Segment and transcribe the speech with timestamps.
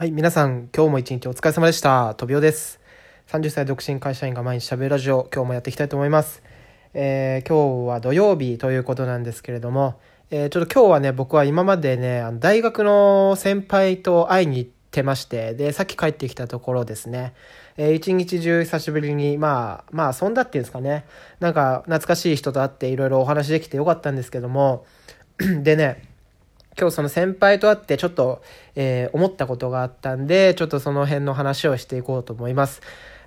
[0.00, 2.14] はい、皆さん、今日も一日お疲れ様でした。
[2.14, 2.80] とびおです。
[3.28, 6.42] 30歳独身会社員が毎日喋るラジオ、今日もやっていきたいと思います。
[6.94, 10.00] えー今日は土曜日ということなんですけれども、
[10.30, 17.34] えーちょっと今日はね、僕は今までね、あの大学の先輩と会いに行ってまして、で、さっき帰ってきたところですね、
[17.76, 21.04] えー一日中久しぶりに、まあ、まあ、遊んだっていうんですかね、
[21.40, 24.86] なんか懐かしい人と会っていろいろお話できてよかったんですけども、
[25.62, 26.09] でね、
[26.78, 28.42] 今日その先輩と会ってちょっと、
[28.74, 32.80] えー思ったことがあったんで、ちょっとその辺の話をしていこうと思います。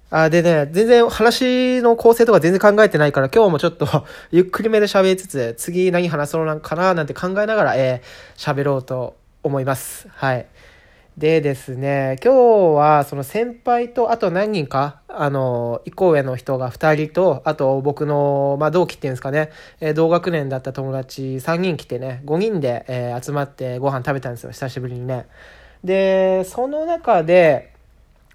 [0.09, 3.88] あでね、全然話の構成とか全然考えてないから、今日もちょっと
[4.31, 10.08] ゆっくりめで喋りつつ、次何話そうなんかななんて考えながら、えー喋ろうと思います。
[10.14, 10.45] はい。
[11.17, 25.27] でですね、今日はその先輩とあと何人か、あの、一個上の人が2人と、あと僕の、まあ同期っていうんですかね、えー同学年だった友達3人来てね、5人で、えー集まってご飯食べたんですよ、久しぶりにね。
[25.84, 27.73] で、その中で、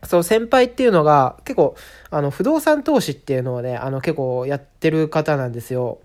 [0.05, 1.75] そう、先輩っていうのが、結構、
[2.11, 5.99] あの、不動産投資っていうのをね、あの、結構やってる方なんですよ。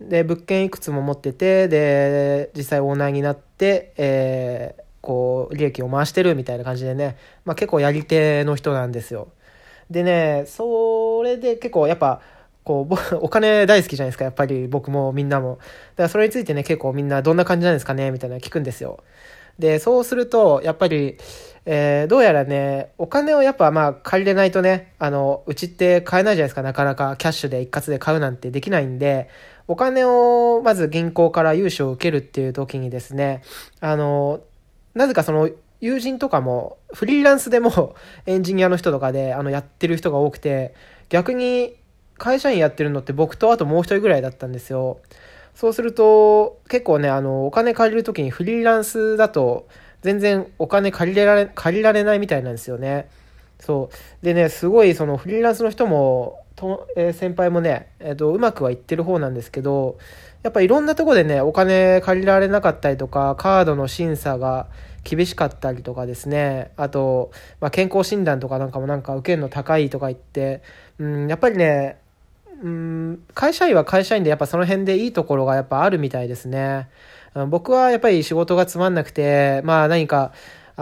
[0.00, 9.28] で、物件いくつも持ってて、で、実際オーナーになって、えーこう、利益を回してるみたいな感じでね、まあ結構やり手の人なんですよ。
[9.90, 12.20] でね、それで結構やっぱ、
[12.64, 15.56] こう、 お金大好きじゃないですか、やっぱり僕もみんなも。
[15.56, 19.02] だからそれについてね、結構みんなどんな感じなんですかね、みたいな聞くんですよ。
[19.58, 21.18] で、そうすると、やっぱり、
[21.66, 29.28] えーどうやらね、お金をやっぱまあ借りれないとね、あの、うちって買えないじゃないですか、なかなかキャッシュで一括で買うなんてできないんで、
[29.68, 33.42] お金をまず銀行から融資を受けるっていう時にですね、
[33.80, 34.40] あの、
[34.94, 37.94] なぜかその友人とかもフリーランスでも
[38.26, 40.74] エンジニアの人とかであのやってる人が多くて、
[41.08, 41.76] 逆に
[42.18, 44.98] 会社員やってるのって僕とあともう一人ぐらいだったんですよ。
[45.54, 49.66] そうすると、結構ね、あの、お金借りるときにフリーランスだと、
[50.02, 53.08] 全然お金借りられ、借りられないみたいなんですよね。
[53.58, 54.24] そう。
[54.24, 59.98] でね、すごい、そのフリーランスの人も、とえー先輩もね、えっ、と、うまくはいってる方なんですけど、
[60.42, 64.68] やっぱいろんなとこでね、お金借りられなかったりとか、カードの審査が
[65.04, 67.30] 厳しかったりとかですね、あと、
[67.60, 70.62] まあ、健康診断とかなんかもなんか受けるの高いとか言って、
[70.98, 71.98] うん、やっぱりね、
[72.62, 76.88] うん、会社員は会社員でやっぱその辺でいいところがやっぱあるみたいですね。
[76.88, 80.32] うん僕はやっぱり仕事がつまんなくて、まあ何か、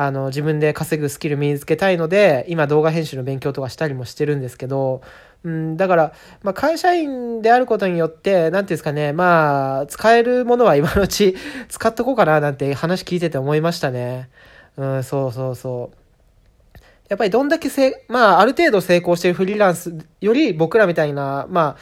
[0.01, 5.03] あの、自分で稼ぐスキル身につけたいので、今動画編集の勉強とかしたりもしてるんですけど、
[5.43, 11.35] うん、だから、まあ会社員であることによって、なんていうんですかね、まあ、使えるものは今のうち
[11.69, 14.29] 使っとこうかななんて話聞いてて思いましたね。
[14.77, 16.79] うん、そうそうそう。
[17.09, 21.77] やっぱりどんだけせ、まあ、ある程度成功してるフリーランスより僕らみたいな、まあ、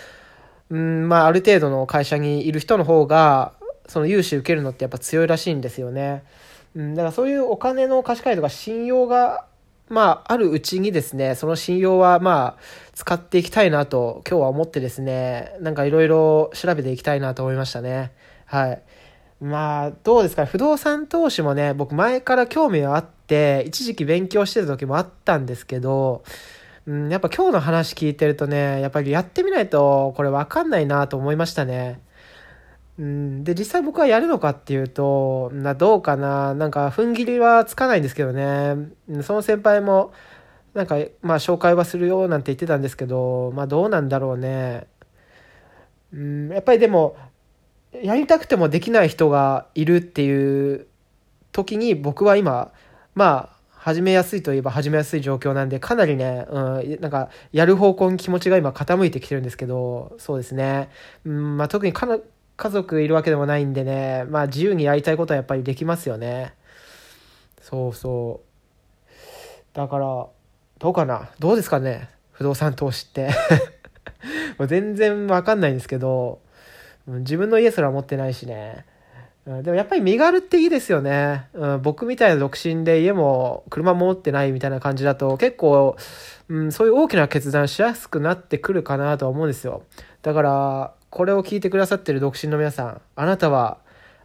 [0.70, 3.52] うん、まあ、ある程度の会社にいる人の方が、
[3.88, 6.22] その融資受けるのってやっぱ強いらしいんですよね。
[6.76, 9.46] うん、だからそういうお金の貸し借りとか信用が、
[9.88, 18.12] まあ、あるうちにですね、その信用はまあ、使っていきたいなと今日は思ってですね、なんかいろいろ調べていきたいなと思いましたね。
[18.44, 18.82] はい。
[19.40, 20.48] まあ、どうですかね。
[20.48, 26.24] 不動産投資もね、僕前から興味はあって、一時期勉強してた時もあったんですけど、
[26.86, 32.00] うん、やっぱ今日の話聞いてるとね、やっぱりやってみないとこれわかんないなと思いましたね。
[32.98, 36.54] うん、で、実際僕はやるのかっていうと、な、どうかな。
[36.54, 38.88] なんか、踏ん切りはつかないんですけどね。
[39.22, 40.12] その先輩も、
[40.72, 44.86] なんか、まあ、紹介はするよなんて言ってたんですけど、まあ、どうなんだろうね。
[46.12, 47.16] うん、やっぱりでも、
[48.02, 50.86] やりたくてもできない人がいるっていう
[51.52, 52.72] 時に僕は今、
[53.14, 60.90] まあ、始めやすいといえば始めやすい状況なんで、かなりね、うん、なんか、やる方向に気持ちが今傾いてきてるんですけど、そうですね。
[61.24, 62.18] うん、まあ特にかな
[62.56, 66.54] 家族いるわけでもないんでね、まあ自由にやりたいことはやっぱりできますよね。
[67.60, 69.06] そうそう。
[69.74, 70.26] だから、
[70.78, 71.30] どうかな？
[71.38, 72.08] どうですかね？
[72.32, 73.30] 不動産投資って。
[74.58, 76.40] もう全然わかんないんですけど、
[77.06, 78.84] 自分の家すら持ってないしね。
[79.46, 81.46] でもやっぱり身軽っていいですよね。
[81.52, 85.96] うん、僕みたいな独身で家も車も持ってないみたいな感じだと結構、
[86.48, 89.82] うん、そういう大きな決断しやすくなってくるかなとは思うんですよ。
[90.22, 93.78] だから、これを聞いてくださってる独身の皆さん、あなたは、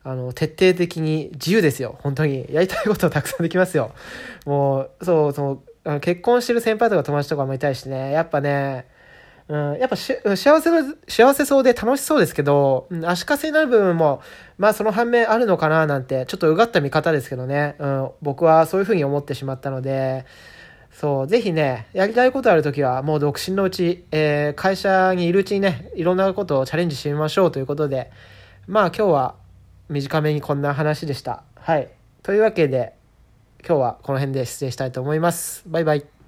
[0.04, 1.98] あの、徹底的に自由ですよ。
[2.02, 2.48] 本当に。
[2.52, 3.92] やりたいことたくさんできますよ。
[4.46, 8.88] もう、そう、そ、の結婚してる先輩とか友達とかもいたりしね、やっぱね、
[9.48, 14.22] うん、やっぱ幸せの、幸せそうで楽しそうですけど、うん足かせになる部分も、
[14.58, 20.26] まあその反面あるのかななんて、ちょっとうがった見方ですけどね、うん、僕はそういうふうに思ってしまったので、
[20.92, 28.12] そう、ぜひね、やりたいことあるときは、もう独身のうち、えー会社にいるうちにね、いろんなことをチャレンジしてみましょうということで、
[28.68, 29.36] まあ今日は
[29.90, 31.44] 短めにこんな話でした。
[31.56, 31.90] はい。
[32.24, 32.94] というわけで、
[33.66, 35.64] 今日はこの辺で失礼したいと思います。
[35.68, 36.21] バイバイ。